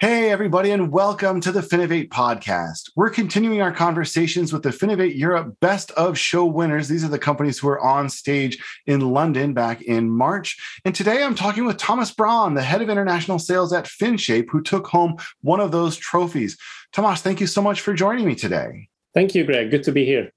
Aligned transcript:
Hey, 0.00 0.30
everybody, 0.30 0.70
and 0.70 0.90
welcome 0.90 1.42
to 1.42 1.52
the 1.52 1.60
Finovate 1.60 2.08
podcast. 2.08 2.90
We're 2.96 3.10
continuing 3.10 3.60
our 3.60 3.70
conversations 3.70 4.50
with 4.50 4.62
the 4.62 4.70
Finovate 4.70 5.14
Europe 5.14 5.56
Best 5.60 5.90
of 5.90 6.16
Show 6.16 6.46
winners. 6.46 6.88
These 6.88 7.04
are 7.04 7.08
the 7.08 7.18
companies 7.18 7.58
who 7.58 7.66
were 7.66 7.84
on 7.84 8.08
stage 8.08 8.56
in 8.86 9.12
London 9.12 9.52
back 9.52 9.82
in 9.82 10.08
March. 10.08 10.56
And 10.86 10.94
today 10.94 11.22
I'm 11.22 11.34
talking 11.34 11.66
with 11.66 11.76
Thomas 11.76 12.12
Braun, 12.12 12.54
the 12.54 12.62
head 12.62 12.80
of 12.80 12.88
international 12.88 13.38
sales 13.38 13.74
at 13.74 13.84
FinShape, 13.84 14.48
who 14.48 14.62
took 14.62 14.86
home 14.86 15.18
one 15.42 15.60
of 15.60 15.70
those 15.70 15.98
trophies. 15.98 16.56
Thomas, 16.94 17.20
thank 17.20 17.38
you 17.38 17.46
so 17.46 17.60
much 17.60 17.82
for 17.82 17.92
joining 17.92 18.26
me 18.26 18.34
today. 18.34 18.88
Thank 19.12 19.34
you, 19.34 19.44
Greg. 19.44 19.70
Good 19.70 19.82
to 19.82 19.92
be 19.92 20.06
here. 20.06 20.32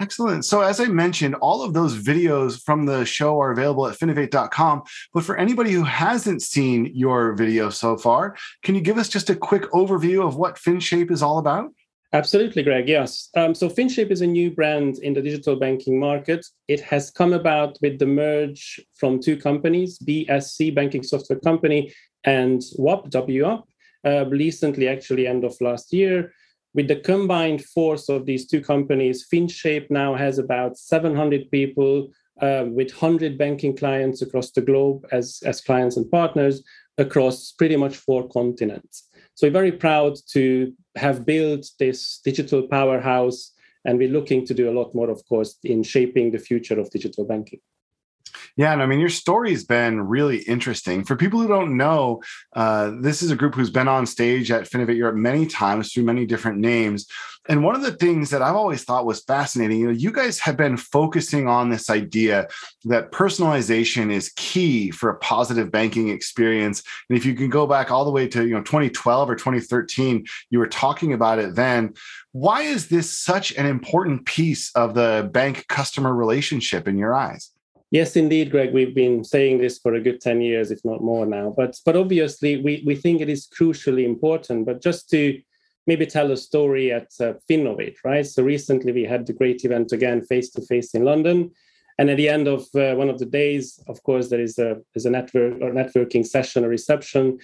Excellent. 0.00 0.44
So, 0.44 0.60
as 0.60 0.80
I 0.80 0.86
mentioned, 0.86 1.36
all 1.36 1.62
of 1.62 1.72
those 1.72 1.96
videos 1.96 2.60
from 2.60 2.84
the 2.84 3.04
show 3.04 3.40
are 3.40 3.52
available 3.52 3.86
at 3.86 3.96
finovate.com. 3.96 4.82
But 5.12 5.22
for 5.22 5.36
anybody 5.36 5.70
who 5.70 5.84
hasn't 5.84 6.42
seen 6.42 6.90
your 6.92 7.34
video 7.34 7.70
so 7.70 7.96
far, 7.96 8.36
can 8.64 8.74
you 8.74 8.80
give 8.80 8.98
us 8.98 9.08
just 9.08 9.30
a 9.30 9.36
quick 9.36 9.70
overview 9.70 10.26
of 10.26 10.36
what 10.36 10.56
FinShape 10.56 11.12
is 11.12 11.22
all 11.22 11.38
about? 11.38 11.70
Absolutely, 12.12 12.64
Greg. 12.64 12.88
Yes. 12.88 13.28
Um, 13.36 13.54
so, 13.54 13.68
FinShape 13.68 14.10
is 14.10 14.20
a 14.20 14.26
new 14.26 14.50
brand 14.50 14.98
in 14.98 15.14
the 15.14 15.22
digital 15.22 15.54
banking 15.54 16.00
market. 16.00 16.44
It 16.66 16.80
has 16.80 17.12
come 17.12 17.32
about 17.32 17.78
with 17.80 18.00
the 18.00 18.06
merge 18.06 18.80
from 18.94 19.20
two 19.20 19.36
companies, 19.36 20.00
BSC, 20.00 20.74
Banking 20.74 21.04
Software 21.04 21.38
Company, 21.38 21.94
and 22.24 22.60
WUP, 22.78 23.10
WUP, 23.10 23.68
uh, 24.04 24.26
recently, 24.26 24.88
actually, 24.88 25.28
end 25.28 25.44
of 25.44 25.56
last 25.60 25.92
year 25.92 26.32
with 26.74 26.88
the 26.88 26.96
combined 26.96 27.64
force 27.64 28.08
of 28.08 28.26
these 28.26 28.46
two 28.46 28.60
companies, 28.60 29.26
FinShape 29.32 29.90
now 29.90 30.14
has 30.14 30.38
about 30.38 30.76
700 30.76 31.50
people 31.50 32.08
um, 32.40 32.74
with 32.74 32.90
100 32.90 33.38
banking 33.38 33.76
clients 33.76 34.20
across 34.22 34.50
the 34.50 34.60
globe 34.60 35.06
as, 35.12 35.40
as 35.46 35.60
clients 35.60 35.96
and 35.96 36.10
partners 36.10 36.62
across 36.98 37.52
pretty 37.52 37.76
much 37.76 37.96
four 37.96 38.28
continents. 38.28 39.08
So 39.34 39.46
we're 39.46 39.52
very 39.52 39.72
proud 39.72 40.16
to 40.32 40.72
have 40.96 41.24
built 41.24 41.66
this 41.78 42.20
digital 42.24 42.66
powerhouse, 42.66 43.52
and 43.84 43.98
we're 43.98 44.08
looking 44.08 44.44
to 44.46 44.54
do 44.54 44.68
a 44.68 44.76
lot 44.78 44.94
more, 44.94 45.10
of 45.10 45.22
course, 45.28 45.58
in 45.62 45.82
shaping 45.82 46.32
the 46.32 46.38
future 46.38 46.78
of 46.78 46.90
digital 46.90 47.24
banking. 47.24 47.60
Yeah, 48.56 48.72
and 48.72 48.82
I 48.82 48.86
mean, 48.86 49.00
your 49.00 49.08
story's 49.08 49.64
been 49.64 50.00
really 50.00 50.38
interesting. 50.38 51.04
For 51.04 51.16
people 51.16 51.40
who 51.40 51.48
don't 51.48 51.76
know, 51.76 52.22
uh, 52.54 52.92
this 53.00 53.22
is 53.22 53.30
a 53.30 53.36
group 53.36 53.54
who's 53.54 53.70
been 53.70 53.88
on 53.88 54.06
stage 54.06 54.50
at 54.50 54.68
Finovate 54.68 54.96
Europe 54.96 55.16
many 55.16 55.46
times 55.46 55.92
through 55.92 56.04
many 56.04 56.26
different 56.26 56.58
names. 56.58 57.06
And 57.46 57.62
one 57.62 57.74
of 57.74 57.82
the 57.82 57.92
things 57.92 58.30
that 58.30 58.40
I've 58.40 58.56
always 58.56 58.84
thought 58.84 59.04
was 59.04 59.22
fascinating, 59.22 59.78
you 59.78 59.86
know, 59.86 59.92
you 59.92 60.10
guys 60.10 60.38
have 60.40 60.56
been 60.56 60.78
focusing 60.78 61.46
on 61.46 61.68
this 61.68 61.90
idea 61.90 62.48
that 62.84 63.12
personalization 63.12 64.10
is 64.10 64.32
key 64.36 64.90
for 64.90 65.10
a 65.10 65.18
positive 65.18 65.70
banking 65.70 66.08
experience. 66.08 66.82
And 67.08 67.18
if 67.18 67.26
you 67.26 67.34
can 67.34 67.50
go 67.50 67.66
back 67.66 67.90
all 67.90 68.06
the 68.06 68.10
way 68.10 68.28
to, 68.28 68.46
you 68.46 68.54
know, 68.54 68.62
2012 68.62 69.28
or 69.28 69.34
2013, 69.34 70.24
you 70.48 70.58
were 70.58 70.66
talking 70.66 71.12
about 71.12 71.38
it 71.38 71.54
then. 71.54 71.92
Why 72.32 72.62
is 72.62 72.88
this 72.88 73.16
such 73.16 73.52
an 73.52 73.66
important 73.66 74.24
piece 74.24 74.72
of 74.74 74.94
the 74.94 75.28
bank 75.30 75.66
customer 75.68 76.14
relationship 76.14 76.88
in 76.88 76.96
your 76.96 77.14
eyes? 77.14 77.50
Yes, 77.90 78.16
indeed, 78.16 78.50
Greg. 78.50 78.72
We've 78.72 78.94
been 78.94 79.22
saying 79.22 79.58
this 79.58 79.78
for 79.78 79.94
a 79.94 80.00
good 80.00 80.20
10 80.20 80.40
years, 80.40 80.70
if 80.70 80.80
not 80.84 81.02
more 81.02 81.26
now. 81.26 81.54
But 81.56 81.78
but 81.84 81.96
obviously, 81.96 82.56
we, 82.56 82.82
we 82.84 82.96
think 82.96 83.20
it 83.20 83.28
is 83.28 83.46
crucially 83.46 84.04
important. 84.04 84.66
But 84.66 84.82
just 84.82 85.08
to 85.10 85.40
maybe 85.86 86.06
tell 86.06 86.32
a 86.32 86.36
story 86.36 86.92
at 86.92 87.08
uh, 87.20 87.34
Finovate, 87.48 87.96
right? 88.04 88.26
So 88.26 88.42
recently 88.42 88.92
we 88.92 89.04
had 89.04 89.26
the 89.26 89.32
great 89.32 89.64
event 89.64 89.92
again, 89.92 90.24
face 90.24 90.50
to 90.50 90.62
face 90.62 90.94
in 90.94 91.04
London. 91.04 91.50
And 91.98 92.10
at 92.10 92.16
the 92.16 92.28
end 92.28 92.48
of 92.48 92.62
uh, 92.74 92.94
one 92.94 93.08
of 93.08 93.18
the 93.18 93.26
days, 93.26 93.78
of 93.86 94.02
course, 94.02 94.28
there 94.28 94.40
is 94.40 94.58
a, 94.58 94.78
is 94.94 95.06
a 95.06 95.10
network 95.10 95.60
or 95.60 95.70
networking 95.70 96.26
session, 96.26 96.64
a 96.64 96.68
reception. 96.68 97.38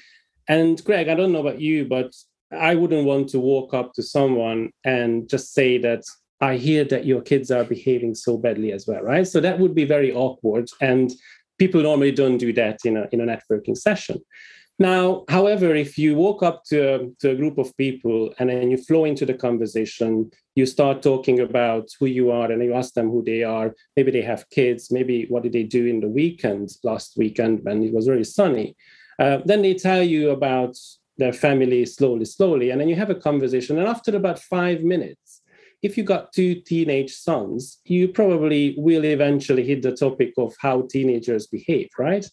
And 0.49 0.83
Greg, 0.85 1.09
I 1.09 1.15
don't 1.15 1.33
know 1.33 1.47
about 1.47 1.61
you, 1.61 1.85
but 1.85 2.13
I 2.51 2.75
wouldn't 2.75 3.07
want 3.07 3.29
to 3.29 3.39
walk 3.39 3.75
up 3.75 3.93
to 3.95 4.03
someone 4.03 4.71
and 4.85 5.29
just 5.29 5.53
say 5.55 5.79
that 5.79 6.03
I 6.41 6.57
hear 6.57 6.85
that 6.85 7.05
your 7.05 7.21
kids 7.21 7.51
are 7.51 7.65
behaving 7.65 8.15
so 8.15 8.39
badly 8.39 8.73
as 8.73 8.87
well, 8.87 9.03
right? 9.03 9.27
So 9.27 9.41
that 9.41 9.59
would 9.59 9.75
be 9.75 9.85
very 9.85 10.13
awkward. 10.13 10.71
And 10.81 11.13
people 11.59 11.83
normally 11.83 12.13
don't 12.13 12.39
do 12.39 12.53
that 12.55 12.79
in 12.85 12.97
a, 12.97 13.07
in 13.13 13.21
a 13.21 13.27
networking 13.27 13.77
session. 13.77 14.21
Now, 14.79 15.25
however, 15.29 15.75
if 15.75 15.99
you 15.99 16.17
walk 16.17 16.43
up 16.43 16.65
to 16.69 16.95
a, 16.95 16.99
to 17.21 17.33
a 17.33 17.35
group 17.35 17.59
of 17.59 17.77
people 17.77 18.33
and 18.39 18.49
then 18.49 18.71
you 18.71 18.79
flow 18.79 19.05
into 19.05 19.27
the 19.27 19.35
conversation, 19.35 20.31
you 20.55 20.65
start 20.65 21.03
talking 21.03 21.41
about 21.41 21.91
who 22.01 22.07
you 22.07 22.31
are 22.31 22.51
and 22.51 22.65
you 22.65 22.73
ask 22.73 22.95
them 22.95 23.11
who 23.11 23.23
they 23.23 23.45
are. 23.45 23.75
Maybe 23.95 24.11
they 24.11 24.23
have 24.23 24.49
kids, 24.49 24.91
maybe 24.91 25.27
what 25.29 25.43
did 25.43 25.53
they 25.53 25.65
do 25.65 25.87
in 25.87 26.01
the 26.01 26.09
weekend 26.09 26.71
last 26.83 27.19
weekend 27.19 27.63
when 27.63 27.83
it 27.83 27.93
was 27.93 28.07
very 28.07 28.25
sunny. 28.25 28.75
Uh, 29.19 29.41
then 29.45 29.61
they 29.61 29.75
tell 29.75 30.03
you 30.03 30.31
about 30.31 30.75
their 31.19 31.35
family 31.35 31.85
slowly, 31.85 32.25
slowly. 32.25 32.71
And 32.71 32.81
then 32.81 32.89
you 32.89 32.97
have 32.97 33.11
a 33.11 33.15
conversation. 33.15 33.79
And 33.79 33.87
after 33.87 34.17
about 34.17 34.39
five 34.39 34.83
minutes, 34.83 35.30
if 35.83 35.97
you 35.97 36.05
got 36.05 36.33
two 36.33 36.57
teenage 36.57 37.15
sons, 37.15 37.81
you 37.85 38.09
probably 38.09 38.75
will 38.77 39.05
eventually 39.05 39.65
hit 39.65 39.83
the 39.83 39.97
topic 39.97 40.35
of 40.37 40.55
how 40.61 40.83
teenagers 40.83 41.47
behave, 41.47 41.89
right? 41.99 42.27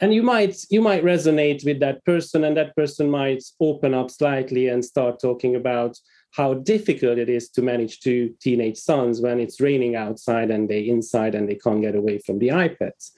And 0.00 0.14
you 0.14 0.22
might 0.22 0.56
you 0.70 0.80
might 0.80 1.04
resonate 1.04 1.64
with 1.64 1.80
that 1.80 2.04
person, 2.04 2.44
and 2.44 2.56
that 2.56 2.74
person 2.76 3.10
might 3.10 3.42
open 3.60 3.94
up 3.94 4.10
slightly 4.10 4.68
and 4.68 4.84
start 4.84 5.20
talking 5.20 5.56
about 5.56 5.98
how 6.32 6.54
difficult 6.54 7.18
it 7.18 7.28
is 7.28 7.48
to 7.50 7.62
manage 7.62 8.00
two 8.00 8.34
teenage 8.40 8.78
sons 8.78 9.20
when 9.20 9.40
it's 9.40 9.60
raining 9.60 9.96
outside 9.96 10.50
and 10.50 10.68
they 10.68 10.88
inside 10.88 11.34
and 11.34 11.48
they 11.48 11.54
can't 11.54 11.82
get 11.82 11.96
away 11.96 12.18
from 12.18 12.38
the 12.38 12.48
iPads 12.48 13.12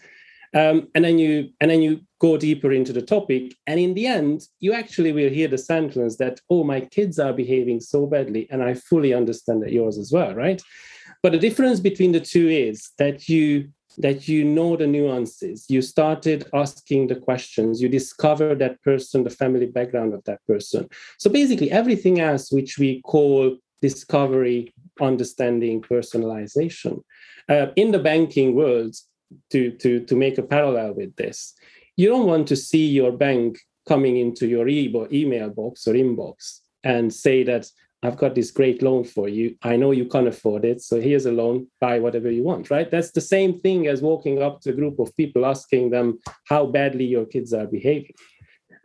um, 0.55 0.89
and 0.95 1.05
then 1.05 1.19
you 1.19 1.51
and 1.61 1.71
then 1.71 1.83
you 1.83 2.01
go 2.21 2.37
deeper 2.37 2.71
into 2.73 2.93
the 2.93 3.03
topic 3.03 3.55
and 3.67 3.81
in 3.81 3.95
the 3.95 4.07
end 4.07 4.43
you 4.61 4.73
actually 4.73 5.13
will 5.13 5.31
hear 5.31 5.49
the 5.49 5.59
sentence 5.59 6.17
that 6.17 6.39
oh 6.51 6.63
my 6.63 6.81
kids 6.81 7.19
are 7.19 7.33
behaving 7.33 7.81
so 7.81 8.07
badly 8.07 8.47
and 8.51 8.63
i 8.63 8.75
fully 8.75 9.13
understand 9.15 9.63
that 9.63 9.73
yours 9.73 9.99
as 9.99 10.13
well 10.13 10.35
right? 10.35 10.63
But 11.23 11.33
the 11.33 11.39
difference 11.39 11.81
between 11.81 12.13
the 12.13 12.21
two 12.21 12.49
is 12.49 12.91
that 12.99 13.29
you 13.29 13.71
that 13.99 14.29
you 14.29 14.45
know 14.45 14.77
the 14.77 14.87
nuances. 14.87 15.67
You 15.69 15.83
started 15.83 16.47
asking 16.55 17.09
the 17.09 17.17
questions. 17.17 17.83
You 17.83 17.89
discover 17.89 18.55
that 18.55 18.81
person 18.83 19.25
the 19.25 19.31
family 19.31 19.67
background 19.67 20.15
of 20.15 20.23
that 20.25 20.41
person. 20.47 20.89
So 21.19 21.29
basically 21.29 21.71
everything 21.71 22.21
else 22.21 22.53
which 22.53 22.79
we 22.79 23.03
call 23.03 23.57
discovery 23.83 24.73
understanding 25.01 25.83
personalization 25.83 27.03
uh, 27.49 27.67
in 27.75 27.91
the 27.91 27.99
banking 27.99 28.55
world 28.55 28.95
to, 29.51 29.73
to, 29.73 30.05
to 30.05 30.15
make 30.15 30.39
a 30.39 30.43
parallel 30.43 30.95
with 30.95 31.17
this. 31.17 31.55
You 32.01 32.09
don't 32.09 32.27
want 32.27 32.49
to 32.49 32.57
see 32.57 32.87
your 32.87 33.13
bank 33.13 33.59
coming 33.87 34.17
into 34.17 34.47
your 34.47 34.67
email 34.69 35.51
box 35.51 35.87
or 35.87 35.93
inbox 35.93 36.61
and 36.83 37.13
say 37.13 37.43
that 37.43 37.67
I've 38.03 38.17
got 38.17 38.35
this 38.35 38.51
great 38.51 38.81
loan 38.83 39.05
for 39.05 39.29
you. 39.29 39.55
I 39.61 39.77
know 39.77 39.91
you 39.91 40.07
can't 40.07 40.27
afford 40.27 40.65
it. 40.65 40.81
So 40.81 40.99
here's 40.99 41.27
a 41.27 41.33
loan, 41.33 41.67
buy 41.79 41.99
whatever 41.99 42.31
you 42.31 42.43
want, 42.43 42.71
right? 42.71 42.91
That's 42.91 43.11
the 43.11 43.21
same 43.21 43.61
thing 43.61 43.87
as 43.87 44.01
walking 44.01 44.41
up 44.43 44.63
to 44.63 44.71
a 44.71 44.79
group 44.81 44.99
of 44.99 45.15
people 45.15 45.45
asking 45.45 45.91
them 45.91 46.19
how 46.49 46.65
badly 46.65 47.05
your 47.05 47.27
kids 47.27 47.53
are 47.53 47.67
behaving. 47.67 48.15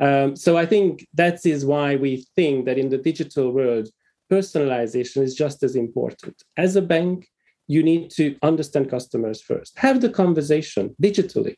Um, 0.02 0.36
so 0.36 0.58
I 0.58 0.66
think 0.66 1.08
that 1.14 1.46
is 1.46 1.64
why 1.64 1.96
we 1.96 2.25
think 2.36 2.66
that 2.66 2.78
in 2.78 2.90
the 2.90 2.98
digital 2.98 3.50
world, 3.54 3.88
personalization 4.30 5.22
is 5.22 5.36
just 5.36 5.64
as 5.64 5.78
important. 5.78 6.36
As 6.58 6.75
a 6.75 6.81
bank, 6.81 7.30
you 7.68 7.81
need 7.81 8.12
to 8.12 8.36
understand 8.44 8.90
customers 8.90 9.42
first. 9.42 9.78
Have 9.80 10.02
the 10.02 10.09
conversation 10.09 10.95
digitally. 11.01 11.56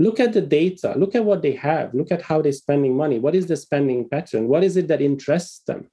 Look 0.00 0.18
at 0.18 0.32
the 0.32 0.40
data, 0.40 0.94
look 0.96 1.14
at 1.14 1.26
what 1.26 1.42
they 1.42 1.52
have, 1.52 1.92
look 1.92 2.10
at 2.10 2.22
how 2.22 2.40
they're 2.40 2.52
spending 2.52 2.96
money. 2.96 3.18
What 3.18 3.34
is 3.34 3.46
the 3.46 3.56
spending 3.56 4.08
pattern? 4.08 4.48
What 4.48 4.64
is 4.64 4.78
it 4.78 4.88
that 4.88 5.02
interests 5.02 5.60
them? 5.66 5.90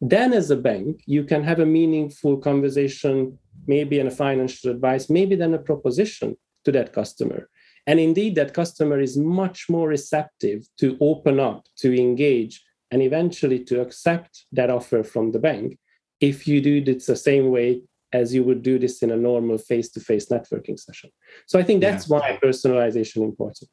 Then, 0.00 0.32
as 0.32 0.52
a 0.52 0.56
bank, 0.56 1.02
you 1.06 1.24
can 1.24 1.42
have 1.42 1.58
a 1.58 1.66
meaningful 1.66 2.36
conversation, 2.36 3.36
maybe 3.66 3.98
in 3.98 4.06
a 4.06 4.12
financial 4.12 4.70
advice, 4.70 5.10
maybe 5.10 5.34
then 5.34 5.54
a 5.54 5.58
proposition 5.58 6.36
to 6.64 6.70
that 6.70 6.92
customer. 6.92 7.48
And 7.84 7.98
indeed, 7.98 8.36
that 8.36 8.54
customer 8.54 9.00
is 9.00 9.16
much 9.16 9.68
more 9.68 9.88
receptive 9.88 10.64
to 10.78 10.96
open 11.00 11.40
up, 11.40 11.64
to 11.78 11.98
engage, 11.98 12.62
and 12.92 13.02
eventually 13.02 13.64
to 13.64 13.80
accept 13.80 14.44
that 14.52 14.70
offer 14.70 15.02
from 15.02 15.32
the 15.32 15.40
bank 15.40 15.78
if 16.20 16.46
you 16.46 16.60
do 16.60 16.76
it 16.86 17.04
the 17.06 17.16
same 17.16 17.50
way 17.50 17.82
as 18.12 18.34
you 18.34 18.42
would 18.44 18.62
do 18.62 18.78
this 18.78 19.02
in 19.02 19.10
a 19.10 19.16
normal 19.16 19.58
face-to-face 19.58 20.26
networking 20.26 20.78
session. 20.78 21.10
So 21.46 21.58
I 21.58 21.62
think 21.62 21.80
that's 21.80 22.08
yeah. 22.08 22.18
why 22.18 22.38
personalization 22.42 23.22
important. 23.22 23.70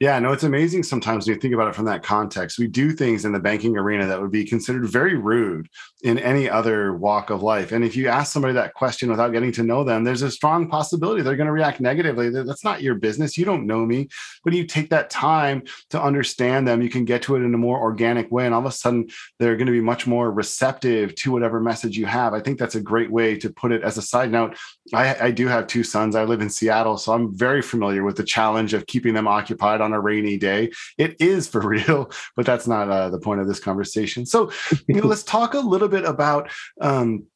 Yeah, 0.00 0.18
no, 0.18 0.32
it's 0.32 0.42
amazing 0.42 0.82
sometimes 0.82 1.26
when 1.26 1.34
you 1.34 1.40
think 1.40 1.54
about 1.54 1.68
it 1.68 1.74
from 1.74 1.84
that 1.86 2.02
context. 2.02 2.58
We 2.58 2.66
do 2.66 2.92
things 2.92 3.24
in 3.24 3.32
the 3.32 3.40
banking 3.40 3.76
arena 3.76 4.06
that 4.06 4.20
would 4.20 4.30
be 4.30 4.44
considered 4.44 4.86
very 4.88 5.16
rude 5.16 5.68
in 6.02 6.18
any 6.18 6.50
other 6.50 6.94
walk 6.94 7.30
of 7.30 7.42
life. 7.42 7.72
And 7.72 7.84
if 7.84 7.96
you 7.96 8.08
ask 8.08 8.32
somebody 8.32 8.54
that 8.54 8.74
question 8.74 9.10
without 9.10 9.32
getting 9.32 9.52
to 9.52 9.62
know 9.62 9.84
them, 9.84 10.04
there's 10.04 10.22
a 10.22 10.30
strong 10.30 10.68
possibility 10.68 11.22
they're 11.22 11.36
going 11.36 11.46
to 11.46 11.52
react 11.52 11.80
negatively. 11.80 12.30
That's 12.30 12.64
not 12.64 12.82
your 12.82 12.96
business. 12.96 13.38
You 13.38 13.44
don't 13.44 13.66
know 13.66 13.86
me. 13.86 14.08
But 14.44 14.52
you 14.52 14.66
take 14.66 14.90
that 14.90 15.10
time 15.10 15.62
to 15.90 16.02
understand 16.02 16.66
them, 16.66 16.82
you 16.82 16.90
can 16.90 17.04
get 17.04 17.22
to 17.22 17.36
it 17.36 17.42
in 17.42 17.54
a 17.54 17.58
more 17.58 17.80
organic 17.80 18.30
way. 18.30 18.44
And 18.44 18.54
all 18.54 18.60
of 18.60 18.66
a 18.66 18.72
sudden, 18.72 19.08
they're 19.38 19.56
going 19.56 19.66
to 19.66 19.72
be 19.72 19.80
much 19.80 20.06
more 20.06 20.32
receptive 20.32 21.14
to 21.16 21.32
whatever 21.32 21.60
message 21.60 21.96
you 21.96 22.06
have. 22.06 22.34
I 22.34 22.40
think 22.40 22.58
that's 22.58 22.74
a 22.74 22.80
great 22.80 23.10
way 23.10 23.38
to 23.38 23.50
put 23.50 23.72
it. 23.72 23.82
As 23.82 23.96
a 23.96 24.02
side 24.02 24.30
note, 24.30 24.56
I, 24.92 25.26
I 25.26 25.30
do 25.30 25.46
have 25.46 25.66
two 25.66 25.84
sons. 25.84 26.16
I 26.16 26.24
live 26.24 26.40
in 26.40 26.50
Seattle, 26.50 26.98
so 26.98 27.12
I'm 27.12 27.34
very 27.34 27.62
familiar 27.62 28.04
with 28.04 28.16
the 28.16 28.24
challenge 28.24 28.74
of 28.74 28.86
keeping 28.86 29.14
them 29.14 29.28
occupied 29.28 29.61
on 29.80 29.92
a 29.92 30.00
rainy 30.00 30.36
day. 30.36 30.70
It 30.98 31.20
is 31.20 31.48
for 31.48 31.60
real, 31.66 32.10
but 32.36 32.46
that's 32.46 32.66
not 32.66 32.88
uh, 32.88 33.10
the 33.10 33.20
point 33.20 33.40
of 33.40 33.48
this 33.48 33.60
conversation. 33.60 34.26
So, 34.26 34.52
you 34.88 35.00
know, 35.00 35.06
let's 35.06 35.22
talk 35.22 35.54
a 35.54 35.60
little 35.60 35.88
bit 35.88 36.04
about. 36.04 36.50
Um, 36.80 37.26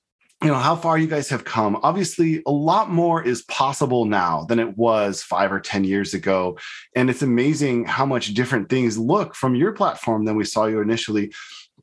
you 0.43 0.49
know 0.49 0.55
how 0.57 0.77
far 0.77 0.99
you 0.99 1.07
guys 1.07 1.31
have 1.31 1.47
come 1.47 1.77
obviously 1.83 2.43
a 2.47 2.51
lot 2.51 2.91
more 2.91 3.23
is 3.23 3.43
possible 3.45 4.05
now 4.05 4.45
than 4.45 4.59
it 4.59 4.77
was 4.77 5.23
five 5.23 5.51
or 5.51 5.59
ten 5.59 5.83
years 5.83 6.13
ago 6.13 6.59
and 6.95 7.09
it's 7.09 7.23
amazing 7.23 7.87
how 7.87 8.05
much 8.05 8.35
different 8.35 8.69
things 8.69 8.99
look 8.99 9.35
from 9.35 9.55
your 9.55 9.73
platform 9.73 10.27
than 10.27 10.37
we 10.37 10.45
saw 10.45 10.67
you 10.67 10.83
initially 10.83 11.33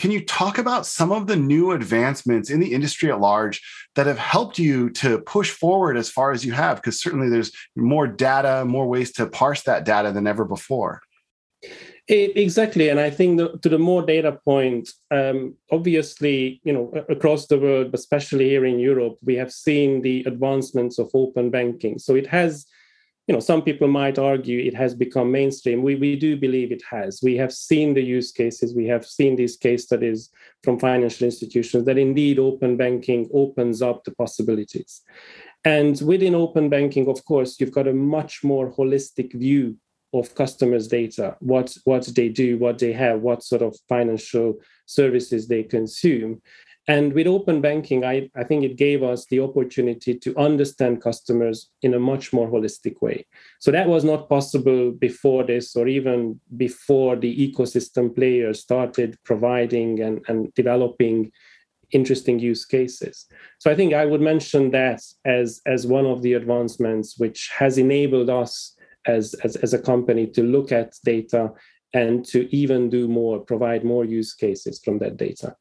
can 0.03 0.11
you 0.11 0.25
talk 0.25 0.57
about 0.57 0.85
some 0.85 1.13
of 1.13 1.27
the 1.27 1.35
new 1.37 1.71
advancements 1.71 2.49
in 2.49 2.59
the 2.59 2.73
industry 2.73 3.09
at 3.09 3.21
large 3.21 3.61
that 3.95 4.05
have 4.05 4.17
helped 4.17 4.59
you 4.59 4.89
to 4.89 5.19
push 5.19 5.49
forward 5.49 5.95
as 5.95 6.09
far 6.09 6.33
as 6.33 6.43
you 6.43 6.51
have? 6.51 6.75
Because 6.75 6.99
certainly 6.99 7.29
there's 7.29 7.53
more 7.77 8.05
data, 8.05 8.65
more 8.65 8.85
ways 8.85 9.13
to 9.13 9.25
parse 9.25 9.63
that 9.63 9.85
data 9.85 10.11
than 10.11 10.27
ever 10.27 10.43
before. 10.43 10.99
It, 12.09 12.35
exactly, 12.35 12.89
and 12.89 12.99
I 12.99 13.11
think 13.11 13.37
the, 13.37 13.57
to 13.59 13.69
the 13.69 13.79
more 13.79 14.05
data 14.05 14.37
point, 14.43 14.89
um, 15.09 15.55
obviously, 15.71 16.59
you 16.65 16.73
know, 16.73 16.91
across 17.07 17.47
the 17.47 17.57
world, 17.57 17.91
especially 17.93 18.49
here 18.49 18.65
in 18.65 18.79
Europe, 18.79 19.15
we 19.23 19.35
have 19.35 19.53
seen 19.53 20.01
the 20.01 20.25
advancements 20.25 20.99
of 20.99 21.11
open 21.13 21.49
banking. 21.49 21.97
So 21.97 22.13
it 22.15 22.27
has 22.27 22.65
you 23.27 23.33
know 23.33 23.39
some 23.39 23.61
people 23.61 23.87
might 23.87 24.19
argue 24.19 24.59
it 24.59 24.75
has 24.75 24.93
become 24.93 25.31
mainstream. 25.31 25.81
We, 25.81 25.95
we 25.95 26.15
do 26.15 26.35
believe 26.35 26.71
it 26.71 26.83
has. 26.89 27.21
We 27.23 27.37
have 27.37 27.53
seen 27.53 27.93
the 27.93 28.03
use 28.03 28.31
cases. 28.31 28.75
We 28.75 28.85
have 28.87 29.05
seen 29.05 29.35
these 29.35 29.55
case 29.55 29.83
studies 29.83 30.29
from 30.63 30.79
financial 30.79 31.25
institutions 31.25 31.85
that 31.85 31.97
indeed 31.97 32.37
open 32.37 32.75
banking 32.75 33.29
opens 33.33 33.81
up 33.81 34.03
the 34.03 34.11
possibilities. 34.11 35.01
And 35.63 35.99
within 36.01 36.35
open 36.35 36.69
banking 36.69 37.07
of 37.07 37.23
course 37.23 37.59
you've 37.59 37.71
got 37.71 37.87
a 37.87 37.93
much 37.93 38.43
more 38.43 38.71
holistic 38.71 39.33
view 39.33 39.77
of 40.13 40.35
customers 40.35 40.87
data 40.87 41.35
what 41.39 41.75
what 41.85 42.05
they 42.15 42.29
do 42.29 42.57
what 42.59 42.77
they 42.77 42.93
have 42.93 43.21
what 43.21 43.41
sort 43.41 43.63
of 43.63 43.75
financial 43.89 44.59
services 44.85 45.47
they 45.47 45.63
consume 45.63 46.39
and 46.87 47.13
with 47.13 47.27
open 47.27 47.61
banking, 47.61 48.03
I, 48.03 48.29
I 48.35 48.43
think 48.43 48.63
it 48.63 48.75
gave 48.75 49.03
us 49.03 49.25
the 49.27 49.39
opportunity 49.39 50.15
to 50.15 50.37
understand 50.37 51.01
customers 51.01 51.69
in 51.81 51.93
a 51.93 51.99
much 51.99 52.33
more 52.33 52.49
holistic 52.49 53.01
way. 53.01 53.25
So 53.59 53.71
that 53.71 53.87
was 53.87 54.03
not 54.03 54.27
possible 54.27 54.91
before 54.91 55.45
this, 55.45 55.77
or 55.77 55.87
even 55.87 56.41
before 56.57 57.15
the 57.15 57.51
ecosystem 57.51 58.13
players 58.13 58.59
started 58.59 59.17
providing 59.23 60.01
and, 60.01 60.25
and 60.27 60.53
developing 60.55 61.31
interesting 61.91 62.39
use 62.39 62.65
cases. 62.65 63.27
So 63.59 63.71
I 63.71 63.75
think 63.75 63.93
I 63.93 64.05
would 64.05 64.21
mention 64.21 64.71
that 64.71 65.01
as, 65.23 65.61
as 65.65 65.87
one 65.87 66.05
of 66.05 66.21
the 66.21 66.33
advancements 66.33 67.17
which 67.17 67.49
has 67.57 67.77
enabled 67.77 68.29
us 68.29 68.75
as, 69.05 69.35
as, 69.35 69.55
as 69.57 69.73
a 69.73 69.79
company 69.81 70.27
to 70.27 70.43
look 70.43 70.71
at 70.71 70.95
data 71.05 71.51
and 71.93 72.25
to 72.25 72.53
even 72.53 72.89
do 72.89 73.07
more, 73.07 73.39
provide 73.39 73.85
more 73.85 74.03
use 74.03 74.33
cases 74.33 74.81
from 74.83 74.97
that 74.99 75.15
data. 75.15 75.55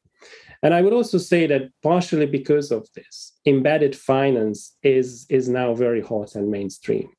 And 0.63 0.73
I 0.73 0.81
would 0.81 0.93
also 0.93 1.17
say 1.17 1.45
that 1.47 1.69
partially 1.83 2.25
because 2.25 2.71
of 2.71 2.87
this, 2.95 3.33
embedded 3.45 3.95
finance 3.95 4.77
is, 4.81 5.25
is 5.29 5.49
now 5.49 5.73
very 5.75 6.01
hot 6.01 6.35
and 6.35 6.49
mainstream. 6.49 7.09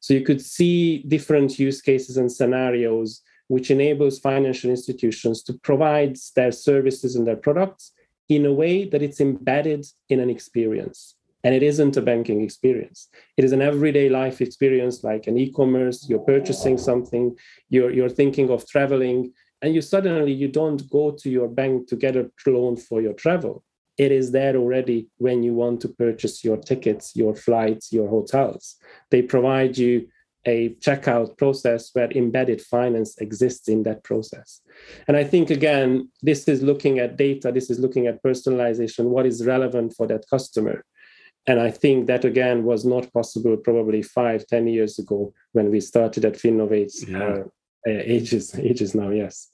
So 0.00 0.14
you 0.14 0.22
could 0.22 0.40
see 0.40 0.98
different 1.06 1.58
use 1.58 1.80
cases 1.82 2.16
and 2.16 2.32
scenarios 2.32 3.22
which 3.48 3.70
enables 3.70 4.18
financial 4.18 4.70
institutions 4.70 5.42
to 5.42 5.52
provide 5.52 6.16
their 6.34 6.50
services 6.50 7.14
and 7.14 7.26
their 7.26 7.36
products 7.36 7.92
in 8.30 8.46
a 8.46 8.52
way 8.52 8.88
that 8.88 9.02
it's 9.02 9.20
embedded 9.20 9.84
in 10.08 10.18
an 10.18 10.30
experience. 10.30 11.14
And 11.44 11.54
it 11.54 11.62
isn't 11.62 11.98
a 11.98 12.02
banking 12.02 12.40
experience. 12.40 13.08
It 13.36 13.44
is 13.44 13.52
an 13.52 13.60
everyday 13.60 14.08
life 14.08 14.40
experience 14.40 15.04
like 15.04 15.26
an 15.26 15.36
e-commerce, 15.36 16.08
you're 16.08 16.20
purchasing 16.20 16.78
something, 16.78 17.36
you're, 17.68 17.90
you're 17.90 18.08
thinking 18.08 18.48
of 18.48 18.66
traveling, 18.66 19.34
and 19.64 19.74
you 19.74 19.80
suddenly 19.80 20.30
you 20.30 20.46
don't 20.46 20.88
go 20.90 21.10
to 21.10 21.30
your 21.30 21.48
bank 21.48 21.88
to 21.88 21.96
get 21.96 22.16
a 22.16 22.30
loan 22.46 22.76
for 22.76 23.00
your 23.00 23.14
travel. 23.14 23.64
It 23.96 24.12
is 24.12 24.30
there 24.30 24.56
already 24.56 25.08
when 25.16 25.42
you 25.42 25.54
want 25.54 25.80
to 25.82 25.88
purchase 25.88 26.44
your 26.44 26.58
tickets 26.58 27.16
your 27.16 27.34
flights 27.34 27.90
your 27.90 28.08
hotels. 28.08 28.76
They 29.10 29.22
provide 29.22 29.78
you 29.78 30.08
a 30.46 30.74
checkout 30.86 31.38
process 31.38 31.88
where 31.94 32.10
embedded 32.10 32.60
finance 32.60 33.16
exists 33.18 33.66
in 33.68 33.84
that 33.84 34.04
process. 34.04 34.60
And 35.08 35.16
i 35.16 35.24
think 35.24 35.48
again 35.48 36.10
this 36.22 36.46
is 36.46 36.62
looking 36.62 36.98
at 36.98 37.16
data 37.16 37.50
this 37.50 37.70
is 37.70 37.78
looking 37.78 38.06
at 38.06 38.22
personalization 38.22 39.04
what 39.14 39.24
is 39.24 39.46
relevant 39.46 39.94
for 39.96 40.06
that 40.08 40.24
customer. 40.28 40.84
And 41.46 41.58
i 41.58 41.70
think 41.70 42.06
that 42.08 42.24
again 42.26 42.64
was 42.64 42.84
not 42.84 43.10
possible 43.14 43.56
probably 43.56 44.02
five 44.02 44.46
ten 44.46 44.66
years 44.66 44.98
ago 44.98 45.32
when 45.52 45.70
we 45.70 45.80
started 45.80 46.22
at 46.26 46.34
Finovate 46.34 46.96
yeah. 47.08 47.44
uh, 47.86 48.02
ages 48.16 48.54
ages 48.58 48.94
now 48.94 49.10
yes 49.10 49.50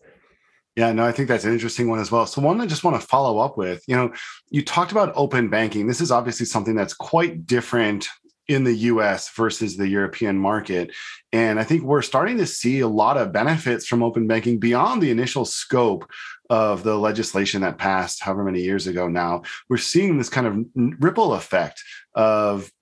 yeah, 0.81 0.93
no, 0.93 1.05
I 1.05 1.13
think 1.13 1.29
that's 1.29 1.45
an 1.45 1.53
interesting 1.53 1.91
one 1.91 1.99
as 1.99 2.11
well. 2.11 2.25
So, 2.25 2.41
one 2.41 2.59
I 2.59 2.65
just 2.65 2.85
want 2.85 2.99
to 2.99 3.07
follow 3.07 3.39
up 3.39 3.59
with 3.59 3.85
you 3.87 3.95
know, 3.95 4.15
you 4.49 4.65
talked 4.65 4.93
about 4.93 5.13
open 5.15 5.51
banking. 5.51 5.87
This 5.87 6.01
is 6.01 6.11
obviously 6.11 6.47
something 6.47 6.75
that's 6.75 6.95
quite 6.95 7.45
different 7.47 8.09
in 8.49 8.65
the 8.65 8.73
US 8.73 9.29
versus 9.29 9.77
the 9.77 9.87
European 9.87 10.39
market. 10.39 10.91
And 11.35 11.61
I 11.61 11.65
think 11.65 11.83
we're 11.83 12.01
starting 12.01 12.39
to 12.39 12.47
see 12.47 12.81
a 12.81 12.89
lot 12.89 13.19
of 13.19 13.31
benefits 13.31 13.87
from 13.87 14.03
open 14.03 14.27
banking 14.27 14.59
beyond 14.59 15.03
the 15.03 15.11
initial 15.11 15.45
scope 15.45 16.11
of 16.49 16.83
the 16.83 16.97
legislation 16.97 17.61
that 17.61 17.77
passed 17.77 18.23
however 18.23 18.43
many 18.43 18.63
years 18.63 18.87
ago 18.87 19.07
now. 19.07 19.43
We're 19.69 19.77
seeing 19.77 20.17
this 20.17 20.31
kind 20.31 20.47
of 20.47 20.95
ripple 20.99 21.35
effect 21.35 21.85
of 22.15 22.73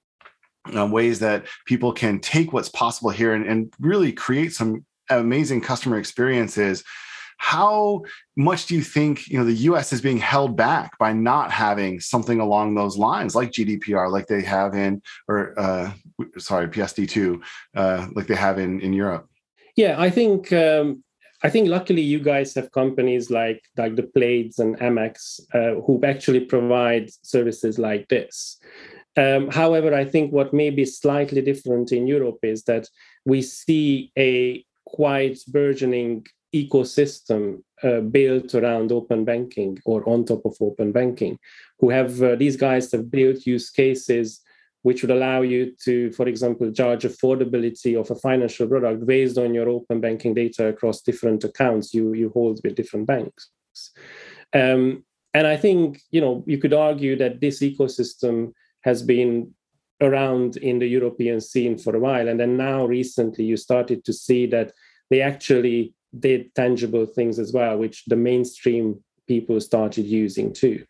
um, 0.72 0.92
ways 0.92 1.18
that 1.18 1.46
people 1.66 1.92
can 1.92 2.20
take 2.20 2.52
what's 2.52 2.68
possible 2.68 3.10
here 3.10 3.34
and, 3.34 3.44
and 3.44 3.74
really 3.80 4.12
create 4.12 4.52
some 4.52 4.84
amazing 5.10 5.62
customer 5.62 5.98
experiences 5.98 6.84
how 7.38 8.02
much 8.36 8.66
do 8.66 8.74
you 8.74 8.82
think 8.82 9.28
you 9.28 9.38
know 9.38 9.44
the 9.44 9.64
U.S. 9.70 9.92
is 9.92 10.00
being 10.00 10.18
held 10.18 10.56
back 10.56 10.98
by 10.98 11.12
not 11.12 11.50
having 11.50 12.00
something 12.00 12.40
along 12.40 12.74
those 12.74 12.98
lines, 12.98 13.34
like 13.34 13.52
GDPR, 13.52 14.10
like 14.10 14.26
they 14.26 14.42
have 14.42 14.74
in, 14.74 15.00
or 15.28 15.58
uh, 15.58 15.92
sorry, 16.36 16.68
PSD 16.68 17.08
two, 17.08 17.40
uh, 17.74 18.08
like 18.14 18.26
they 18.26 18.34
have 18.34 18.58
in 18.58 18.80
in 18.80 18.92
Europe? 18.92 19.28
Yeah, 19.76 19.94
I 19.98 20.10
think 20.10 20.52
um, 20.52 21.04
I 21.42 21.48
think 21.48 21.68
luckily 21.68 22.02
you 22.02 22.18
guys 22.18 22.54
have 22.54 22.72
companies 22.72 23.30
like 23.30 23.62
like 23.76 23.94
the 23.94 24.02
Plaids 24.02 24.58
and 24.58 24.76
MX 24.78 25.40
uh, 25.54 25.80
who 25.82 26.00
actually 26.04 26.40
provide 26.40 27.10
services 27.22 27.78
like 27.78 28.08
this. 28.08 28.58
Um, 29.16 29.48
however, 29.48 29.94
I 29.94 30.04
think 30.04 30.32
what 30.32 30.52
may 30.52 30.70
be 30.70 30.84
slightly 30.84 31.40
different 31.40 31.92
in 31.92 32.06
Europe 32.06 32.38
is 32.42 32.64
that 32.64 32.88
we 33.24 33.42
see 33.42 34.12
a 34.18 34.64
quite 34.84 35.38
burgeoning 35.48 36.24
ecosystem 36.54 37.62
uh, 37.82 38.00
built 38.00 38.54
around 38.54 38.90
open 38.90 39.24
banking 39.24 39.78
or 39.84 40.08
on 40.08 40.24
top 40.24 40.44
of 40.44 40.56
open 40.60 40.92
banking 40.92 41.38
who 41.78 41.90
have 41.90 42.22
uh, 42.22 42.34
these 42.36 42.56
guys 42.56 42.90
have 42.90 43.10
built 43.10 43.46
use 43.46 43.70
cases 43.70 44.40
which 44.82 45.02
would 45.02 45.10
allow 45.10 45.42
you 45.42 45.74
to 45.84 46.10
for 46.12 46.26
example 46.26 46.70
judge 46.70 47.04
affordability 47.04 47.98
of 48.00 48.10
a 48.10 48.14
financial 48.14 48.66
product 48.66 49.04
based 49.06 49.36
on 49.36 49.52
your 49.52 49.68
open 49.68 50.00
banking 50.00 50.32
data 50.32 50.66
across 50.66 51.02
different 51.02 51.44
accounts 51.44 51.92
you 51.92 52.14
you 52.14 52.30
hold 52.30 52.60
with 52.64 52.74
different 52.74 53.06
banks. 53.06 53.50
Um, 54.54 55.04
and 55.34 55.46
i 55.46 55.56
think 55.58 56.00
you 56.10 56.22
know 56.22 56.42
you 56.46 56.56
could 56.56 56.72
argue 56.72 57.14
that 57.16 57.40
this 57.40 57.60
ecosystem 57.60 58.52
has 58.82 59.02
been 59.02 59.52
around 60.00 60.56
in 60.56 60.78
the 60.78 60.86
european 60.86 61.40
scene 61.40 61.76
for 61.76 61.94
a 61.94 62.00
while. 62.00 62.28
And 62.28 62.38
then 62.40 62.56
now 62.56 62.86
recently 62.86 63.44
you 63.44 63.56
started 63.56 64.04
to 64.04 64.12
see 64.12 64.46
that 64.46 64.72
they 65.10 65.20
actually 65.20 65.94
did 66.18 66.54
tangible 66.54 67.06
things 67.06 67.38
as 67.38 67.52
well, 67.52 67.78
which 67.78 68.04
the 68.06 68.16
mainstream 68.16 69.02
people 69.26 69.60
started 69.60 70.06
using 70.06 70.52
too. 70.52 70.84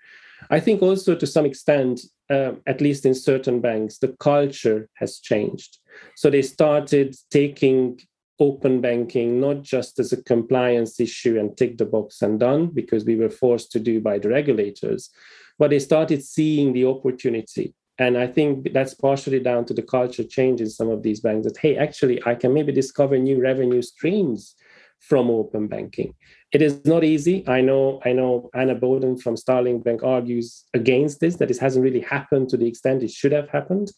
I 0.51 0.61
think 0.61 0.83
also 0.83 1.15
to 1.15 1.27
some 1.27 1.47
extent, 1.47 2.01
uh, 2.31 2.53
at 2.67 2.81
least 2.81 3.05
in 3.05 3.15
certain 3.15 3.61
banks, 3.61 3.99
the 3.99 4.15
culture 4.21 4.89
has 4.95 5.19
changed. 5.19 5.79
So 6.17 6.31
they 6.31 6.43
started 6.43 7.17
taking 7.31 8.01
open 8.39 8.81
banking 8.81 9.41
not 9.41 9.63
just 9.63 9.99
as 9.99 10.13
a 10.13 10.23
compliance 10.23 11.01
issue 11.01 11.39
and 11.41 11.57
tick 11.57 11.77
the 11.77 11.85
box 11.85 12.23
and 12.23 12.39
done 12.39 12.69
because 12.69 13.05
we 13.05 13.17
were 13.17 13.31
forced 13.31 13.73
to 13.73 13.81
do 13.81 14.01
by 14.01 14.19
the 14.19 14.29
regulators, 14.29 15.11
but 15.59 15.71
they 15.71 15.81
started 15.81 16.23
seeing 16.23 16.73
the 16.73 16.85
opportunity 16.85 17.75
And 17.99 18.17
I 18.17 18.29
think 18.29 18.73
that's 18.73 18.95
partially 18.95 19.41
down 19.41 19.65
to 19.67 19.75
the 19.75 19.83
culture 19.83 20.23
change 20.23 20.61
in 20.61 20.71
some 20.71 20.89
of 20.89 21.03
these 21.03 21.21
banks 21.21 21.47
that, 21.47 21.59
hey, 21.59 21.77
actually, 21.77 22.25
I 22.25 22.35
can 22.37 22.55
maybe 22.55 22.73
discover 22.73 23.19
new 23.19 23.41
revenue 23.41 23.83
streams 23.83 24.55
from 25.01 25.31
open 25.31 25.69
banking. 25.69 26.15
It 26.53 26.63
is 26.63 26.85
not 26.85 27.05
easy. 27.05 27.47
I 27.49 27.61
know, 27.61 28.01
I 28.05 28.13
know 28.13 28.51
Anna 28.55 28.75
Boden 28.75 29.17
from 29.19 29.37
Starling 29.37 29.81
Bank 29.81 30.03
argues 30.03 30.65
against 30.75 31.21
this, 31.21 31.37
that 31.37 31.49
this 31.49 31.59
hasn't 31.59 31.85
really 31.85 32.01
happened 32.01 32.49
to 32.51 32.57
the 32.57 32.67
extent 32.67 33.03
it 33.03 33.11
should 33.11 33.33
have 33.33 33.49
happened. 33.49 33.93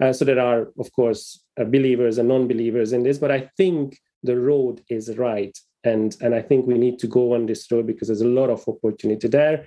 Uh, 0.00 0.12
so 0.12 0.24
there 0.24 0.40
are, 0.40 0.68
of 0.78 0.92
course, 0.92 1.42
uh, 1.60 1.64
believers 1.64 2.18
and 2.18 2.28
non-believers 2.28 2.92
in 2.92 3.02
this, 3.02 3.18
but 3.18 3.30
I 3.30 3.50
think 3.56 3.98
the 4.22 4.38
road 4.38 4.82
is 4.88 5.16
right. 5.16 5.56
And, 5.84 6.16
and 6.20 6.34
I 6.34 6.42
think 6.42 6.66
we 6.66 6.78
need 6.78 6.98
to 7.00 7.06
go 7.06 7.34
on 7.34 7.46
this 7.46 7.70
road 7.70 7.86
because 7.86 8.08
there's 8.08 8.22
a 8.22 8.26
lot 8.26 8.50
of 8.50 8.66
opportunity 8.66 9.28
there. 9.28 9.66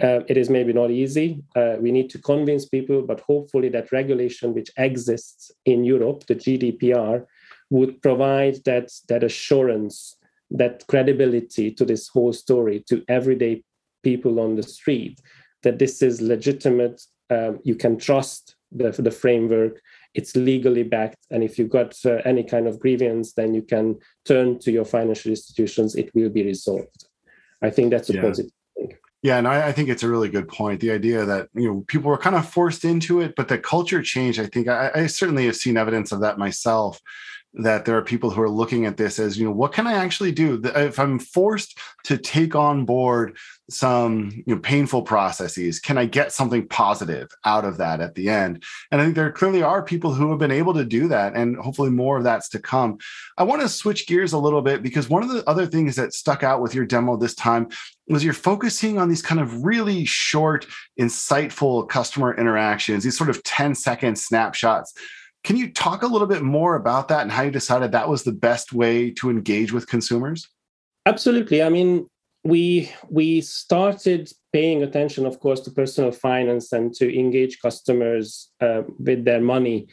Uh, 0.00 0.20
it 0.28 0.36
is 0.36 0.50
maybe 0.50 0.74
not 0.74 0.90
easy. 0.90 1.42
Uh, 1.56 1.76
we 1.80 1.90
need 1.90 2.10
to 2.10 2.18
convince 2.18 2.66
people, 2.66 3.00
but 3.00 3.20
hopefully 3.20 3.70
that 3.70 3.92
regulation 3.92 4.52
which 4.52 4.70
exists 4.76 5.50
in 5.64 5.84
Europe, 5.84 6.26
the 6.26 6.34
GDPR, 6.34 7.24
would 7.70 8.00
provide 8.02 8.56
that, 8.64 8.92
that 9.08 9.24
assurance, 9.24 10.16
that 10.50 10.86
credibility 10.86 11.70
to 11.72 11.84
this 11.84 12.08
whole 12.08 12.32
story 12.32 12.84
to 12.88 13.04
everyday 13.08 13.62
people 14.02 14.38
on 14.40 14.56
the 14.56 14.62
street, 14.62 15.20
that 15.62 15.78
this 15.78 16.02
is 16.02 16.20
legitimate. 16.20 17.02
Um, 17.30 17.58
you 17.64 17.74
can 17.74 17.98
trust 17.98 18.54
the, 18.70 18.90
the 18.90 19.10
framework. 19.10 19.80
It's 20.14 20.36
legally 20.36 20.84
backed. 20.84 21.26
And 21.30 21.42
if 21.42 21.58
you've 21.58 21.70
got 21.70 21.94
uh, 22.04 22.22
any 22.24 22.44
kind 22.44 22.66
of 22.66 22.78
grievance, 22.78 23.32
then 23.32 23.52
you 23.52 23.62
can 23.62 23.98
turn 24.24 24.58
to 24.60 24.70
your 24.70 24.84
financial 24.84 25.30
institutions. 25.30 25.96
It 25.96 26.14
will 26.14 26.30
be 26.30 26.44
resolved. 26.44 27.08
I 27.62 27.70
think 27.70 27.90
that's 27.90 28.10
a 28.10 28.14
yeah. 28.14 28.22
positive 28.22 28.52
yeah, 29.26 29.38
and 29.38 29.48
I, 29.48 29.68
I, 29.68 29.72
think 29.72 29.88
it's 29.88 30.04
a 30.04 30.08
really 30.08 30.28
good 30.28 30.46
point. 30.46 30.80
The 30.80 30.92
idea 30.92 31.24
that 31.24 31.48
you 31.52 31.66
know 31.66 31.84
people 31.88 32.10
were 32.10 32.18
kind 32.18 32.36
of 32.36 32.48
forced 32.48 32.84
into 32.84 33.20
it, 33.20 33.34
but 33.34 33.48
the 33.48 33.58
culture 33.58 34.00
change. 34.00 34.38
I 34.38 34.46
think 34.46 34.68
I, 34.68 34.90
I 34.94 35.06
certainly 35.06 35.46
have 35.46 35.56
seen 35.56 35.76
evidence 35.76 36.12
of 36.12 36.20
that 36.20 36.38
myself 36.38 37.00
that 37.56 37.84
there 37.84 37.96
are 37.96 38.02
people 38.02 38.30
who 38.30 38.42
are 38.42 38.50
looking 38.50 38.84
at 38.84 38.96
this 38.96 39.18
as 39.18 39.38
you 39.38 39.44
know 39.44 39.50
what 39.50 39.72
can 39.72 39.86
i 39.86 39.94
actually 39.94 40.32
do? 40.32 40.60
If 40.62 40.98
i'm 40.98 41.18
forced 41.18 41.78
to 42.04 42.18
take 42.18 42.54
on 42.54 42.84
board 42.84 43.36
some 43.68 44.30
you 44.46 44.54
know 44.54 44.60
painful 44.60 45.02
processes 45.02 45.80
can 45.80 45.98
i 45.98 46.04
get 46.04 46.32
something 46.32 46.68
positive 46.68 47.28
out 47.44 47.64
of 47.64 47.78
that 47.78 48.00
at 48.00 48.14
the 48.14 48.28
end? 48.28 48.62
And 48.90 49.00
i 49.00 49.04
think 49.04 49.16
there 49.16 49.32
clearly 49.32 49.62
are 49.62 49.82
people 49.82 50.12
who 50.12 50.30
have 50.30 50.38
been 50.38 50.50
able 50.50 50.74
to 50.74 50.84
do 50.84 51.08
that 51.08 51.34
and 51.34 51.56
hopefully 51.56 51.90
more 51.90 52.18
of 52.18 52.24
that's 52.24 52.48
to 52.50 52.58
come. 52.58 52.98
I 53.38 53.44
want 53.44 53.62
to 53.62 53.68
switch 53.68 54.06
gears 54.06 54.32
a 54.32 54.38
little 54.38 54.62
bit 54.62 54.82
because 54.82 55.08
one 55.08 55.22
of 55.22 55.30
the 55.30 55.48
other 55.48 55.66
things 55.66 55.96
that 55.96 56.14
stuck 56.14 56.42
out 56.42 56.60
with 56.60 56.74
your 56.74 56.84
demo 56.84 57.16
this 57.16 57.34
time 57.34 57.68
was 58.08 58.22
you're 58.22 58.34
focusing 58.34 58.98
on 58.98 59.08
these 59.08 59.22
kind 59.22 59.40
of 59.40 59.64
really 59.64 60.04
short 60.04 60.66
insightful 61.00 61.88
customer 61.88 62.34
interactions 62.36 63.04
these 63.04 63.16
sort 63.16 63.30
of 63.30 63.42
10 63.42 63.74
second 63.74 64.16
snapshots 64.16 64.94
can 65.46 65.56
you 65.56 65.70
talk 65.70 66.02
a 66.02 66.08
little 66.08 66.26
bit 66.26 66.42
more 66.42 66.74
about 66.74 67.06
that 67.06 67.22
and 67.22 67.30
how 67.30 67.42
you 67.44 67.52
decided 67.52 67.92
that 67.92 68.08
was 68.08 68.24
the 68.24 68.32
best 68.32 68.72
way 68.72 69.12
to 69.12 69.30
engage 69.30 69.72
with 69.72 69.86
consumers? 69.86 70.48
Absolutely. 71.06 71.62
I 71.62 71.68
mean, 71.68 72.08
we 72.42 72.90
we 73.08 73.40
started 73.42 74.28
paying 74.52 74.82
attention, 74.82 75.24
of 75.24 75.38
course, 75.38 75.60
to 75.60 75.70
personal 75.70 76.10
finance 76.10 76.72
and 76.72 76.92
to 76.94 77.06
engage 77.16 77.60
customers 77.60 78.50
uh, 78.60 78.82
with 78.98 79.24
their 79.24 79.40
money 79.40 79.86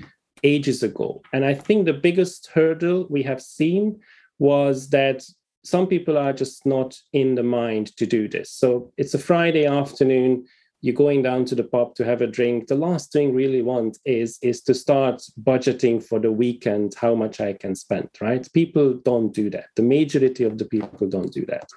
ages 0.43 0.81
ago. 0.81 1.21
And 1.33 1.45
I 1.45 1.53
think 1.53 1.85
the 1.85 2.01
biggest 2.07 2.49
hurdle 2.51 3.05
we 3.11 3.21
have 3.21 3.41
seen 3.41 3.99
was 4.39 4.89
that 4.89 5.23
some 5.63 5.85
people 5.85 6.17
are 6.17 6.33
just 6.33 6.65
not 6.65 6.99
in 7.13 7.35
the 7.35 7.43
mind 7.43 7.95
to 7.97 8.07
do 8.07 8.27
this. 8.27 8.49
So 8.51 8.91
it's 8.97 9.13
a 9.13 9.19
Friday 9.19 9.65
afternoon 9.67 10.47
you're 10.83 10.93
going 10.93 11.21
down 11.21 11.45
to 11.45 11.55
the 11.55 11.63
pub 11.63 11.95
to 11.95 12.03
have 12.03 12.21
a 12.21 12.27
drink. 12.27 12.67
The 12.67 12.75
last 12.75 13.13
thing 13.13 13.33
really 13.33 13.61
want 13.61 13.97
is 14.03 14.37
is 14.41 14.61
to 14.63 14.73
start 14.73 15.23
budgeting 15.41 16.03
for 16.03 16.19
the 16.19 16.31
weekend 16.31 16.93
how 16.95 17.15
much 17.15 17.39
i 17.39 17.53
can 17.53 17.73
spend 17.73 18.09
right? 18.19 18.45
People 18.53 18.95
don't 19.05 19.33
do 19.33 19.49
that. 19.49 19.67
The 19.77 19.81
majority 19.81 20.43
of 20.43 20.57
the 20.57 20.65
people 20.65 21.07
don't 21.07 21.31
do 21.31 21.45
that. 21.45 21.69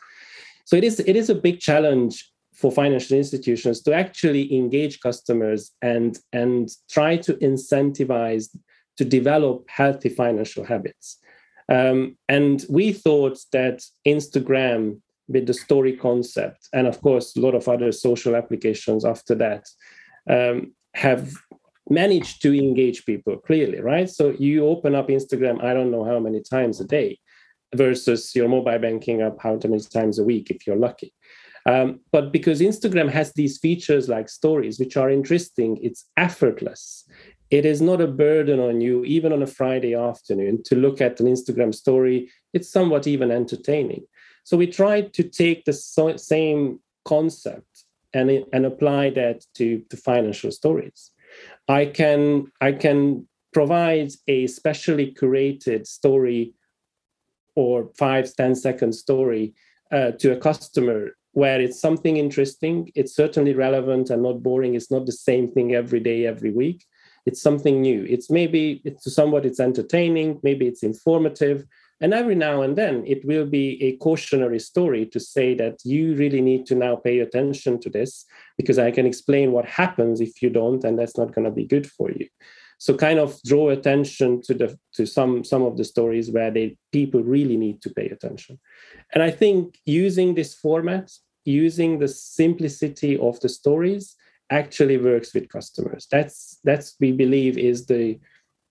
So 0.65 0.75
it 0.77 0.83
is 0.83 0.99
it 0.99 1.15
is 1.15 1.31
a 1.31 1.37
big 1.47 1.61
challenge 1.61 2.15
for 2.53 2.73
financial 2.73 3.17
institutions 3.17 3.81
to 3.83 3.95
actually 3.95 4.53
engage 4.53 4.99
customers 4.99 5.71
and 5.83 6.19
and 6.33 6.69
try 6.91 7.17
to 7.19 7.35
incentivize 7.35 8.47
to 8.97 9.05
develop 9.05 9.57
healthy 9.69 10.09
financial 10.09 10.65
habits. 10.65 11.19
Um, 11.69 12.17
and 12.29 12.65
we 12.69 12.93
thought 12.93 13.39
that 13.53 13.83
instagram 14.07 15.01
with 15.29 15.47
the 15.47 15.55
story 15.55 15.97
concept, 15.97 16.69
and 16.73 16.87
of 16.87 17.01
course, 17.01 17.37
a 17.37 17.41
lot 17.41 17.55
of 17.55 17.69
other 17.69 17.93
social 17.93 18.37
applications 18.37 19.05
after 19.05 19.35
that, 19.35 19.67
um, 20.29 20.73
have 20.95 21.33
managed 21.89 22.43
to 22.43 22.57
engage 22.57 23.05
people 23.07 23.37
clearly, 23.37 23.81
right? 23.81 24.11
So 24.11 24.35
you 24.39 24.67
open 24.67 24.95
up 24.95 25.09
Instagram, 25.09 25.63
I 25.63 25.75
don't 25.75 25.91
know 25.91 26.05
how 26.05 26.19
many 26.19 26.43
times 26.43 26.81
a 26.81 26.85
day, 26.85 27.19
versus 27.75 28.35
your 28.35 28.49
mobile 28.49 28.79
banking 28.79 29.23
app 29.23 29.37
how 29.41 29.59
many 29.65 29.81
times 29.81 30.19
a 30.19 30.25
week 30.25 30.51
if 30.51 30.67
you're 30.67 30.77
lucky. 30.77 31.13
Um, 31.67 32.01
but 32.13 32.33
because 32.33 32.61
Instagram 32.61 33.11
has 33.11 33.33
these 33.33 33.59
features 33.59 34.09
like 34.09 34.29
stories, 34.29 34.79
which 34.79 34.97
are 34.97 35.11
interesting, 35.11 35.79
it's 35.83 36.07
effortless. 36.17 37.05
It 37.51 37.65
is 37.65 37.81
not 37.81 38.01
a 38.01 38.07
burden 38.07 38.61
on 38.61 38.81
you, 38.81 39.05
even 39.05 39.33
on 39.33 39.43
a 39.43 39.49
Friday 39.49 39.95
afternoon, 39.95 40.63
to 40.65 40.77
look 40.77 41.01
at 41.01 41.21
an 41.21 41.27
Instagram 41.27 41.75
story. 41.75 42.31
It's 42.53 42.71
somewhat 42.71 43.07
even 43.07 43.31
entertaining. 43.31 44.05
So 44.47 44.57
we 44.57 44.69
tried 44.69 45.13
to 45.15 45.25
take 45.25 45.65
the 45.65 45.73
so, 45.73 46.17
same 46.17 46.79
concept 47.05 47.83
and, 48.15 48.31
and 48.53 48.65
apply 48.65 49.11
that 49.11 49.45
to, 49.57 49.83
to 49.91 49.97
financial 49.97 50.53
stories. 50.53 51.11
I 51.67 51.87
can 51.87 52.47
I 52.61 52.71
can 52.71 53.27
provide 53.53 54.13
a 54.29 54.47
specially 54.47 55.13
curated 55.21 55.89
story 55.89 56.55
or 57.57 57.91
five 57.99 58.33
ten 58.37 58.55
second 58.55 58.93
story 58.93 59.53
uh, 59.91 60.13
to 60.21 60.31
a 60.31 60.41
customer 60.49 61.17
where 61.33 61.61
it's 61.61 61.81
something 61.81 62.17
interesting. 62.17 62.93
It's 62.95 63.17
certainly 63.17 63.53
relevant 63.53 64.11
and 64.11 64.23
not 64.23 64.45
boring. 64.45 64.77
It's 64.77 64.93
not 64.93 65.07
the 65.07 65.21
same 65.31 65.51
thing 65.51 65.75
every 65.75 65.99
day 65.99 66.25
every 66.25 66.53
week. 66.53 66.85
It's 67.27 67.43
something 67.43 67.83
new. 67.83 68.07
It's 68.09 68.31
maybe 68.31 68.81
it's 68.85 69.13
somewhat 69.13 69.45
it's 69.45 69.59
entertaining. 69.59 70.39
Maybe 70.45 70.69
it's 70.69 70.85
informative 70.85 71.65
and 72.01 72.13
every 72.13 72.35
now 72.35 72.63
and 72.63 72.77
then, 72.77 73.05
it 73.07 73.25
will 73.25 73.47
be 73.47 73.83
a 73.83 73.97
cautionary 73.97 74.59
story 74.59 75.07
to 75.07 75.19
say 75.19 75.55
that 75.55 75.79
you 75.85 76.15
really 76.15 76.43
need 76.43 76.67
to 76.67 76.75
now 76.75 76.97
pay 76.97 77.21
attention 77.21 77.81
to 77.81 77.91
this 77.91 78.27
because 78.59 78.79
I 78.79 78.91
can 78.91 79.07
explain 79.07 79.53
what 79.53 79.65
happens 79.65 80.21
if 80.21 80.43
you 80.43 80.51
don't, 80.51 80.85
and 80.85 80.99
that's 80.99 81.17
not 81.17 81.35
going 81.35 81.47
to 81.47 81.51
be 81.51 81.65
good 81.65 81.91
for 81.91 82.11
you. 82.11 82.29
So, 82.79 82.95
kind 82.95 83.19
of 83.19 83.41
draw 83.45 83.71
attention 83.71 84.43
to 84.43 84.53
the 84.53 84.79
to 84.95 85.07
some 85.07 85.43
some 85.43 85.63
of 85.63 85.79
the 85.79 85.85
stories 85.85 86.31
where 86.31 86.51
they 86.51 86.77
people 86.93 87.23
really 87.23 87.57
need 87.57 87.81
to 87.83 87.91
pay 87.91 88.09
attention. 88.09 88.59
And 89.15 89.23
I 89.23 89.31
think 89.31 89.79
using 89.87 90.35
this 90.35 90.55
format, 90.55 91.11
using 91.47 91.99
the 91.99 92.09
simplicity 92.09 93.17
of 93.17 93.41
the 93.41 93.49
stories, 93.49 94.15
actually 94.51 94.99
works 94.99 95.33
with 95.33 95.49
customers. 95.49 96.07
That's 96.11 96.59
that's 96.65 96.95
we 97.01 97.13
believe 97.13 97.57
is 97.57 97.87
the 97.87 98.19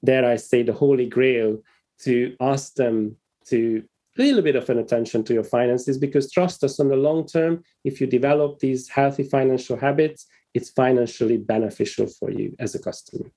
dare 0.03 0.25
I 0.25 0.35
say 0.35 0.61
the 0.61 0.73
holy 0.73 1.07
grail 1.07 1.57
to 2.01 2.35
ask 2.39 2.73
them 2.75 3.15
to 3.47 3.83
a 4.17 4.21
little 4.21 4.41
bit 4.41 4.55
of 4.55 4.69
an 4.69 4.79
attention 4.79 5.23
to 5.23 5.33
your 5.33 5.43
finances 5.43 5.97
because 5.97 6.31
trust 6.31 6.63
us 6.63 6.79
on 6.79 6.87
the 6.87 6.95
long 6.95 7.25
term 7.25 7.63
if 7.83 7.99
you 7.99 8.07
develop 8.07 8.59
these 8.59 8.87
healthy 8.89 9.23
financial 9.23 9.77
habits 9.77 10.25
it's 10.53 10.69
financially 10.69 11.37
beneficial 11.37 12.07
for 12.07 12.31
you 12.31 12.55
as 12.59 12.75
a 12.75 12.79
customer 12.79 13.29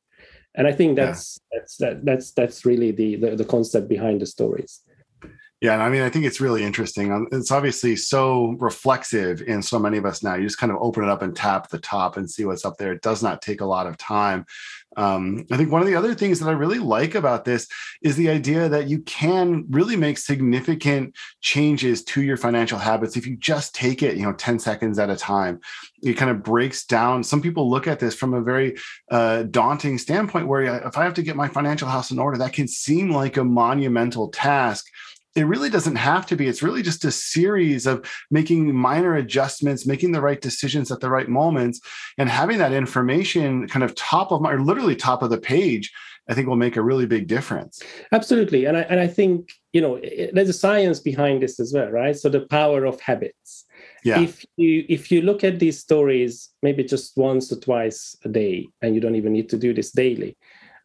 and 0.55 0.67
i 0.67 0.73
think 0.73 0.97
that's 0.97 1.39
yeah. 1.53 1.59
that's 1.59 1.77
that, 1.77 2.05
that's 2.05 2.31
that's 2.33 2.65
really 2.65 2.91
the, 2.93 3.17
the 3.17 3.37
the 3.37 3.45
concept 3.45 3.89
behind 3.89 4.21
the 4.21 4.27
stories 4.27 4.83
yeah, 5.61 5.73
and 5.73 5.83
I 5.83 5.89
mean, 5.89 6.03
I 6.03 6.11
think 6.11 6.25
it's 6.25 6.41
really 6.41 6.63
interesting. 6.63 7.13
Um, 7.13 7.27
it's 7.33 7.51
obviously 7.51 7.97
so 7.97 8.55
reflexive 8.61 9.43
in 9.43 9.61
so 9.61 9.79
many 9.79 9.99
of 9.99 10.07
us 10.07 10.23
now. 10.23 10.37
You 10.37 10.45
just 10.45 10.59
kind 10.59 10.71
of 10.71 10.79
open 10.81 11.03
it 11.03 11.11
up 11.11 11.23
and 11.23 11.35
tap 11.35 11.69
the 11.69 11.81
top 11.81 12.17
and 12.17 12.31
see 12.31 12.45
what's 12.45 12.65
up 12.65 12.77
there. 12.77 12.93
It 12.93 13.03
does 13.03 13.25
not 13.25 13.43
take 13.43 13.61
a 13.61 13.67
lot 13.67 13.89
of 13.89 13.97
time. 13.97 14.47
Um, 14.97 15.47
I 15.51 15.57
think 15.57 15.71
one 15.71 15.81
of 15.81 15.87
the 15.87 15.97
other 15.97 16.15
things 16.15 16.41
that 16.41 16.49
I 16.49 16.53
really 16.53 16.79
like 16.79 17.15
about 17.15 17.45
this 17.45 17.69
is 18.03 18.17
the 18.17 18.31
idea 18.31 18.69
that 18.69 18.89
you 18.89 19.01
can 19.01 19.65
really 19.69 19.97
make 19.97 20.19
significant 20.19 21.17
changes 21.41 22.05
to 22.05 22.23
your 22.23 22.37
financial 22.37 22.79
habits 22.79 23.17
if 23.17 23.27
you 23.27 23.37
just 23.37 23.75
take 23.75 24.03
it, 24.03 24.17
you 24.17 24.23
know, 24.23 24.33
10 24.33 24.59
seconds 24.61 24.99
at 24.99 25.11
a 25.11 25.17
time. 25.17 25.61
It 26.03 26.15
kind 26.15 26.31
of 26.31 26.43
breaks 26.43 26.85
down. 26.85 27.23
Some 27.23 27.43
people 27.43 27.69
look 27.69 27.87
at 27.87 27.99
this 27.99 28.15
from 28.15 28.35
a 28.35 28.43
very 28.43 28.77
uh, 29.11 29.45
daunting 29.45 29.99
standpoint 29.99 30.47
where 30.47 30.87
if 30.87 30.97
I 30.97 31.05
have 31.05 31.15
to 31.15 31.23
get 31.23 31.37
my 31.37 31.49
financial 31.49 31.89
house 31.89 32.11
in 32.11 32.19
order, 32.19 32.39
that 32.39 32.53
can 32.53 32.67
seem 32.69 33.11
like 33.11 33.37
a 33.37 33.45
monumental 33.45 34.29
task 34.29 34.87
it 35.39 35.45
really 35.45 35.71
doesn't 35.71 35.97
have 35.97 36.27
to 36.27 36.37
be. 36.37 36.49
It's 36.49 36.63
really 36.63 36.83
just 36.83 37.05
a 37.05 37.13
series 37.13 37.87
of 37.87 38.05
making 38.31 38.75
minor 38.75 39.15
adjustments, 39.15 39.87
making 39.87 40.11
the 40.13 40.21
right 40.21 40.41
decisions 40.41 40.91
at 40.91 41.01
the 41.01 41.11
right 41.11 41.29
moments, 41.29 41.81
and 42.19 42.29
having 42.29 42.59
that 42.59 42.73
information 42.73 43.69
kind 43.69 43.85
of 43.85 43.95
top 43.95 44.33
of 44.33 44.43
my, 44.43 44.53
or 44.53 44.61
literally 44.61 44.97
top 44.97 45.23
of 45.23 45.31
the 45.31 45.39
page. 45.39 45.93
I 46.31 46.35
think 46.35 46.47
will 46.47 46.57
make 46.57 46.77
a 46.77 46.83
really 46.83 47.07
big 47.07 47.27
difference. 47.27 47.83
Absolutely, 48.13 48.67
and 48.67 48.77
I 48.77 48.81
and 48.83 49.01
I 49.01 49.07
think 49.07 49.51
you 49.73 49.81
know 49.81 49.95
it, 50.03 50.35
there's 50.35 50.51
a 50.51 50.53
science 50.53 51.01
behind 51.01 51.43
this 51.43 51.59
as 51.59 51.73
well, 51.73 51.89
right? 51.89 52.15
So 52.15 52.29
the 52.29 52.43
power 52.43 52.85
of 52.85 53.01
habits. 53.01 53.65
yeah. 54.05 54.21
if 54.21 54.45
you 54.57 54.85
if 54.89 55.11
you 55.11 55.23
look 55.23 55.43
at 55.43 55.59
these 55.59 55.79
stories 55.79 56.51
maybe 56.63 56.85
just 56.85 57.17
once 57.17 57.51
or 57.53 57.59
twice 57.61 58.17
a 58.25 58.29
day 58.29 58.67
and 58.83 58.95
you 58.95 59.01
don't 59.01 59.17
even 59.17 59.33
need 59.33 59.49
to 59.49 59.57
do 59.57 59.73
this 59.73 59.91
daily 59.91 60.37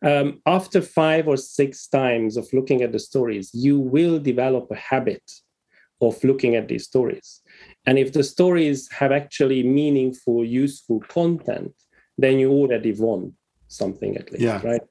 um, 0.03 0.41
after 0.45 0.81
five 0.81 1.27
or 1.27 1.38
six 1.38 1.88
times 1.88 2.38
of 2.38 2.48
looking 2.53 2.81
at 2.81 2.91
the 2.91 3.00
stories 3.00 3.50
you 3.53 3.79
will 3.79 4.19
develop 4.19 4.69
a 4.72 4.75
habit 4.75 5.24
of 6.01 6.22
looking 6.24 6.55
at 6.55 6.67
these 6.67 6.86
stories 6.86 7.41
and 7.86 7.98
if 7.98 8.12
the 8.13 8.24
stories 8.24 8.91
have 8.91 9.12
actually 9.12 9.63
meaningful 9.63 10.43
useful 10.43 11.00
content 11.01 11.74
then 12.17 12.39
you 12.39 12.51
already 12.51 12.91
won 12.93 13.33
something 13.67 14.17
at 14.17 14.31
least 14.31 14.43
yeah. 14.43 14.62
right 14.63 14.81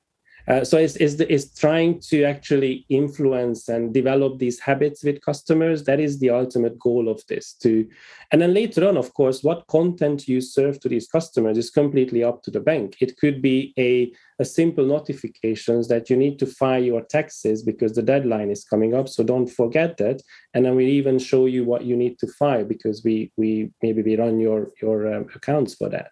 uh, 0.48 0.64
so 0.64 0.76
it's, 0.76 0.96
it's, 0.96 1.54
trying 1.58 2.00
to 2.00 2.24
actually 2.24 2.84
influence 2.88 3.68
and 3.68 3.94
develop 3.94 4.38
these 4.38 4.58
habits 4.58 5.04
with 5.04 5.24
customers. 5.24 5.84
That 5.84 6.00
is 6.00 6.18
the 6.18 6.30
ultimate 6.30 6.78
goal 6.78 7.08
of 7.08 7.24
this. 7.28 7.52
To, 7.62 7.88
and 8.32 8.42
then 8.42 8.52
later 8.52 8.88
on, 8.88 8.96
of 8.96 9.14
course, 9.14 9.44
what 9.44 9.66
content 9.68 10.26
you 10.26 10.40
serve 10.40 10.80
to 10.80 10.88
these 10.88 11.06
customers 11.06 11.58
is 11.58 11.70
completely 11.70 12.24
up 12.24 12.42
to 12.42 12.50
the 12.50 12.60
bank. 12.60 12.96
It 13.00 13.16
could 13.18 13.40
be 13.40 13.72
a, 13.78 14.12
a 14.40 14.44
simple 14.44 14.84
notifications 14.84 15.86
that 15.88 16.10
you 16.10 16.16
need 16.16 16.40
to 16.40 16.46
file 16.46 16.82
your 16.82 17.02
taxes 17.02 17.62
because 17.62 17.92
the 17.92 18.02
deadline 18.02 18.50
is 18.50 18.64
coming 18.64 18.94
up. 18.94 19.08
So 19.08 19.22
don't 19.22 19.48
forget 19.48 19.96
that. 19.98 20.22
And 20.54 20.64
then 20.64 20.74
we 20.74 20.86
even 20.86 21.20
show 21.20 21.46
you 21.46 21.64
what 21.64 21.84
you 21.84 21.96
need 21.96 22.18
to 22.18 22.26
file 22.26 22.64
because 22.64 23.04
we 23.04 23.30
we 23.36 23.70
maybe 23.82 24.02
we 24.02 24.16
run 24.16 24.40
your 24.40 24.72
your 24.80 25.14
um, 25.14 25.28
accounts 25.34 25.74
for 25.74 25.88
that. 25.90 26.10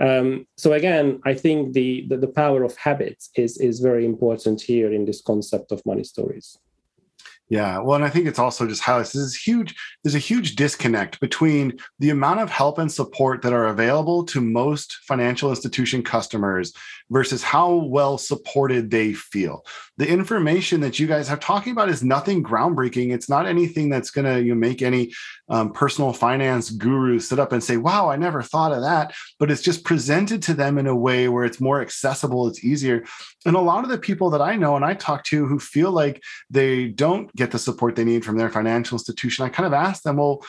Um, 0.00 0.46
so 0.56 0.72
again, 0.72 1.20
I 1.24 1.34
think 1.34 1.72
the, 1.72 2.06
the, 2.08 2.16
the 2.16 2.26
power 2.28 2.64
of 2.64 2.76
habits 2.76 3.30
is 3.36 3.58
is 3.58 3.80
very 3.80 4.04
important 4.04 4.60
here 4.60 4.92
in 4.92 5.04
this 5.04 5.22
concept 5.22 5.70
of 5.70 5.84
money 5.86 6.04
stories. 6.04 6.58
Yeah, 7.50 7.78
well, 7.78 7.94
and 7.94 8.04
I 8.04 8.08
think 8.08 8.26
it's 8.26 8.38
also 8.38 8.66
just 8.66 8.82
highlights 8.82 9.12
this 9.12 9.22
is 9.22 9.36
huge. 9.36 9.74
There's 10.02 10.14
a 10.14 10.18
huge 10.18 10.56
disconnect 10.56 11.20
between 11.20 11.78
the 11.98 12.10
amount 12.10 12.40
of 12.40 12.50
help 12.50 12.78
and 12.78 12.90
support 12.90 13.42
that 13.42 13.52
are 13.52 13.66
available 13.66 14.24
to 14.26 14.40
most 14.40 14.96
financial 15.06 15.50
institution 15.50 16.02
customers 16.02 16.72
versus 17.14 17.44
how 17.44 17.72
well 17.72 18.18
supported 18.18 18.90
they 18.90 19.12
feel. 19.12 19.64
The 19.98 20.08
information 20.08 20.80
that 20.80 20.98
you 20.98 21.06
guys 21.06 21.30
are 21.30 21.36
talking 21.36 21.72
about 21.72 21.88
is 21.88 22.02
nothing 22.02 22.42
groundbreaking. 22.42 23.14
It's 23.14 23.28
not 23.28 23.46
anything 23.46 23.88
that's 23.88 24.10
going 24.10 24.24
to 24.24 24.42
you 24.42 24.52
know, 24.52 24.58
make 24.58 24.82
any 24.82 25.12
um, 25.48 25.72
personal 25.72 26.12
finance 26.12 26.70
guru 26.70 27.20
sit 27.20 27.38
up 27.38 27.52
and 27.52 27.62
say, 27.62 27.76
"Wow, 27.76 28.10
I 28.10 28.16
never 28.16 28.42
thought 28.42 28.72
of 28.72 28.82
that." 28.82 29.14
But 29.38 29.52
it's 29.52 29.62
just 29.62 29.84
presented 29.84 30.42
to 30.42 30.54
them 30.54 30.76
in 30.76 30.88
a 30.88 30.96
way 30.96 31.28
where 31.28 31.44
it's 31.44 31.60
more 31.60 31.80
accessible. 31.80 32.48
It's 32.48 32.64
easier. 32.64 33.04
And 33.46 33.54
a 33.54 33.60
lot 33.60 33.84
of 33.84 33.90
the 33.90 33.98
people 33.98 34.28
that 34.30 34.42
I 34.42 34.56
know 34.56 34.74
and 34.74 34.84
I 34.84 34.94
talk 34.94 35.22
to 35.26 35.46
who 35.46 35.60
feel 35.60 35.92
like 35.92 36.20
they 36.50 36.88
don't 36.88 37.32
get 37.36 37.52
the 37.52 37.60
support 37.60 37.94
they 37.94 38.04
need 38.04 38.24
from 38.24 38.38
their 38.38 38.50
financial 38.50 38.96
institution, 38.96 39.44
I 39.44 39.50
kind 39.50 39.68
of 39.68 39.72
ask 39.72 40.02
them, 40.02 40.16
well, 40.16 40.42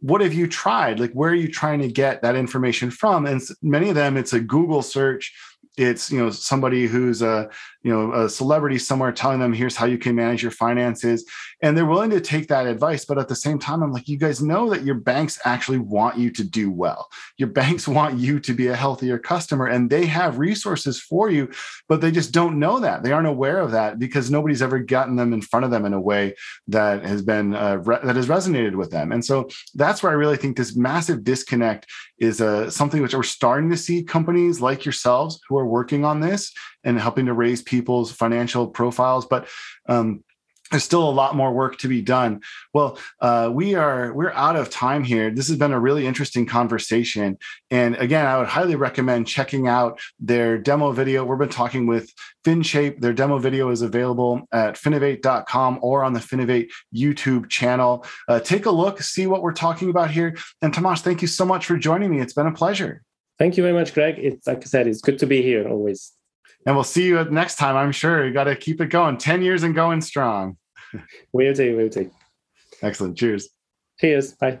what 0.00 0.20
have 0.20 0.34
you 0.34 0.46
tried? 0.46 1.00
Like, 1.00 1.12
where 1.12 1.30
are 1.30 1.34
you 1.34 1.48
trying 1.48 1.80
to 1.80 1.88
get 1.88 2.22
that 2.22 2.36
information 2.36 2.90
from? 2.90 3.26
And 3.26 3.40
many 3.62 3.88
of 3.88 3.94
them, 3.94 4.16
it's 4.16 4.34
a 4.34 4.40
Google 4.40 4.82
search 4.82 5.32
it's 5.80 6.10
you 6.10 6.18
know 6.18 6.30
somebody 6.30 6.86
who's 6.86 7.22
a 7.22 7.50
you 7.82 7.92
know 7.92 8.12
a 8.12 8.28
celebrity 8.28 8.78
somewhere 8.78 9.12
telling 9.12 9.40
them 9.40 9.52
here's 9.52 9.76
how 9.76 9.86
you 9.86 9.98
can 9.98 10.14
manage 10.14 10.42
your 10.42 10.52
finances 10.52 11.24
and 11.62 11.76
they're 11.76 11.86
willing 11.86 12.10
to 12.10 12.20
take 12.20 12.48
that 12.48 12.66
advice 12.66 13.04
but 13.04 13.18
at 13.18 13.28
the 13.28 13.34
same 13.34 13.58
time 13.58 13.82
i'm 13.82 13.92
like 13.92 14.08
you 14.08 14.18
guys 14.18 14.42
know 14.42 14.70
that 14.70 14.84
your 14.84 14.94
banks 14.94 15.38
actually 15.44 15.78
want 15.78 16.18
you 16.18 16.30
to 16.30 16.44
do 16.44 16.70
well. 16.70 17.08
Your 17.36 17.48
banks 17.48 17.86
want 17.98 18.18
you 18.18 18.40
to 18.40 18.52
be 18.52 18.68
a 18.68 18.76
healthier 18.76 19.18
customer 19.18 19.66
and 19.66 19.90
they 19.90 20.06
have 20.06 20.38
resources 20.38 21.00
for 21.00 21.30
you 21.30 21.50
but 21.88 22.00
they 22.00 22.10
just 22.10 22.32
don't 22.32 22.58
know 22.58 22.80
that. 22.80 23.02
They 23.02 23.12
aren't 23.12 23.26
aware 23.26 23.58
of 23.58 23.72
that 23.72 23.98
because 23.98 24.30
nobody's 24.30 24.62
ever 24.62 24.78
gotten 24.78 25.16
them 25.16 25.32
in 25.32 25.42
front 25.42 25.64
of 25.64 25.70
them 25.70 25.84
in 25.84 25.92
a 25.92 26.00
way 26.00 26.34
that 26.68 27.04
has 27.04 27.22
been 27.22 27.54
uh, 27.54 27.76
re- 27.76 27.98
that 28.04 28.16
has 28.16 28.28
resonated 28.28 28.74
with 28.76 28.90
them. 28.90 29.12
And 29.12 29.24
so 29.24 29.48
that's 29.74 30.02
where 30.02 30.12
i 30.12 30.14
really 30.14 30.36
think 30.36 30.56
this 30.56 30.76
massive 30.76 31.24
disconnect 31.24 31.86
is 32.18 32.40
uh, 32.40 32.70
something 32.70 33.02
which 33.02 33.14
we're 33.14 33.22
starting 33.22 33.70
to 33.70 33.76
see 33.76 34.02
companies 34.02 34.60
like 34.60 34.84
yourselves 34.84 35.40
who 35.48 35.58
are 35.58 35.66
working 35.66 36.04
on 36.04 36.20
this 36.20 36.52
and 36.84 36.98
helping 36.98 37.26
to 37.26 37.32
raise 37.32 37.62
people's 37.62 38.12
financial 38.12 38.66
profiles. 38.66 39.26
But 39.26 39.48
um, 39.86 40.24
there's 40.70 40.84
still 40.84 41.08
a 41.08 41.10
lot 41.10 41.34
more 41.34 41.52
work 41.52 41.78
to 41.78 41.88
be 41.88 42.00
done. 42.00 42.40
Well, 42.72 42.98
uh, 43.20 43.50
we 43.52 43.74
are 43.74 44.12
we're 44.12 44.32
out 44.32 44.56
of 44.56 44.70
time 44.70 45.02
here. 45.02 45.30
This 45.30 45.48
has 45.48 45.56
been 45.56 45.72
a 45.72 45.80
really 45.80 46.06
interesting 46.06 46.46
conversation, 46.46 47.38
and 47.70 47.96
again, 47.96 48.26
I 48.26 48.38
would 48.38 48.46
highly 48.46 48.76
recommend 48.76 49.26
checking 49.26 49.66
out 49.66 50.00
their 50.20 50.58
demo 50.58 50.92
video. 50.92 51.24
We've 51.24 51.38
been 51.38 51.48
talking 51.48 51.86
with 51.86 52.12
FinShape. 52.44 53.00
Their 53.00 53.12
demo 53.12 53.38
video 53.38 53.70
is 53.70 53.82
available 53.82 54.46
at 54.52 54.76
finovate.com 54.76 55.80
or 55.82 56.04
on 56.04 56.12
the 56.12 56.20
Finovate 56.20 56.68
YouTube 56.94 57.48
channel. 57.48 58.06
Uh, 58.28 58.40
take 58.40 58.66
a 58.66 58.70
look, 58.70 59.02
see 59.02 59.26
what 59.26 59.42
we're 59.42 59.52
talking 59.52 59.90
about 59.90 60.10
here. 60.10 60.36
And 60.62 60.72
Tomas, 60.72 61.00
thank 61.00 61.22
you 61.22 61.28
so 61.28 61.44
much 61.44 61.66
for 61.66 61.76
joining 61.76 62.10
me. 62.10 62.20
It's 62.20 62.32
been 62.32 62.46
a 62.46 62.52
pleasure. 62.52 63.02
Thank 63.38 63.56
you 63.56 63.62
very 63.62 63.74
much, 63.74 63.94
Greg. 63.94 64.16
It's 64.18 64.46
like 64.46 64.58
I 64.58 64.66
said, 64.66 64.86
it's 64.86 65.00
good 65.00 65.18
to 65.20 65.26
be 65.26 65.42
here 65.42 65.68
always. 65.68 66.12
And 66.66 66.74
we'll 66.74 66.84
see 66.84 67.06
you 67.06 67.24
next 67.24 67.56
time, 67.56 67.76
I'm 67.76 67.92
sure. 67.92 68.26
You 68.26 68.32
got 68.32 68.44
to 68.44 68.56
keep 68.56 68.80
it 68.80 68.86
going. 68.86 69.16
10 69.16 69.42
years 69.42 69.62
and 69.62 69.74
going 69.74 70.00
strong. 70.00 70.56
We'll 71.32 71.54
do, 71.54 71.76
will 71.76 71.88
do. 71.88 72.10
Excellent. 72.82 73.16
Cheers. 73.16 73.48
Cheers. 73.98 74.32
Bye. 74.34 74.60